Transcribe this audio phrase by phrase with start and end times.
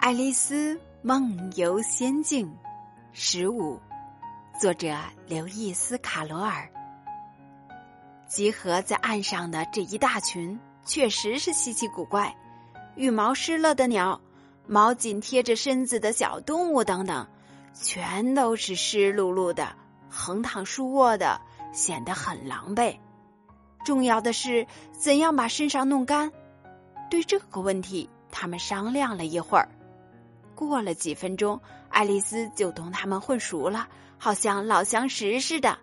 [0.00, 2.50] 爱丽丝梦游仙境
[3.12, 3.78] 十五，
[4.58, 4.96] 作者
[5.26, 6.66] 刘易斯·卡罗尔。
[8.26, 12.34] 集合在岸上的这一大群，确实是稀奇古怪，
[12.96, 14.18] 羽毛湿了的鸟，
[14.66, 17.28] 毛紧贴着身子的小动物等等，
[17.74, 19.76] 全都是湿漉漉的，
[20.08, 21.38] 横躺竖卧的，
[21.74, 22.96] 显得很狼狈。
[23.84, 24.66] 重要的是，
[24.98, 26.32] 怎样把身上弄干？
[27.10, 29.68] 对这个问题，他们商量了一会儿。
[30.68, 35.78] 过了几分钟，爱丽丝就同他们混熟了，好像老相识似的。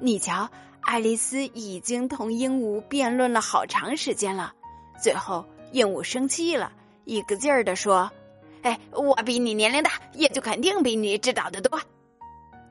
[0.00, 0.48] 你瞧，
[0.80, 4.52] 爱丽丝已经同鹦鹉辩论了好长时间了。
[5.02, 6.72] 最后，鹦鹉生气了，
[7.04, 8.10] 一个劲儿的说
[8.62, 11.80] ：“哎，我比你年龄大，也就肯定比你知道的多。”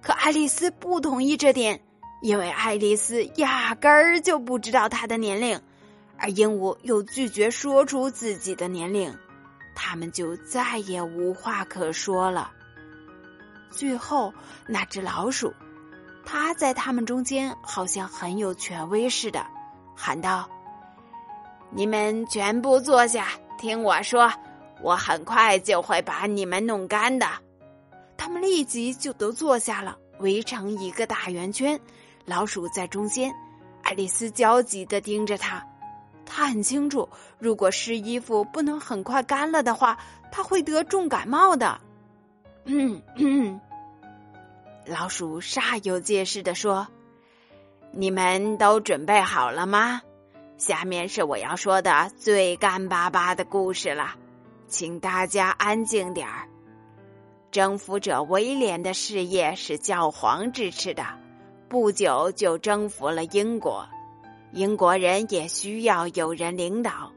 [0.01, 1.81] 可爱丽丝不同意这点，
[2.21, 5.59] 因为爱丽丝压根儿就不知道她的年龄，
[6.17, 9.17] 而鹦鹉又拒绝说出自己的年龄。
[9.75, 12.49] 他们就再也无话可说了。
[13.69, 14.33] 最后，
[14.67, 15.53] 那只老鼠，
[16.25, 19.45] 它在他们中间好像很有权威似的，
[19.93, 20.49] 喊道
[21.69, 24.31] ：“你们全部坐下，听我说，
[24.81, 27.27] 我很快就会把你们弄干的。”
[28.17, 31.77] 他们立即就都坐下了，围成一个大圆圈，
[32.23, 33.31] 老鼠在中间。
[33.83, 35.63] 爱丽丝焦急的盯着他。
[36.35, 37.07] 他很清楚，
[37.39, 39.97] 如果湿衣服不能很快干了的话，
[40.33, 41.79] 他会得重感冒的。
[42.65, 43.61] 嗯嗯，
[44.85, 46.85] 老鼠煞有介事的说
[47.95, 50.01] ：“你们都准备好了吗？
[50.57, 54.15] 下面是我要说的最干巴巴的故事了，
[54.67, 56.49] 请大家安静点儿。
[57.49, 61.05] 征服者威廉的事业是教皇支持的，
[61.69, 63.87] 不久就征服了英国。”
[64.55, 67.11] 英国人也需要有人领导，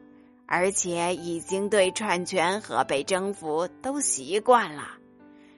[0.44, 4.82] 而且已经对篡权和被征服都习惯了。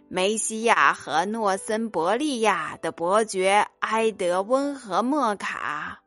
[0.06, 6.00] 梅西亚和诺森伯利亚的伯爵埃德温和莫卡